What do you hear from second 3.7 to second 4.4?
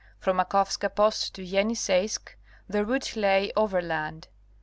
land.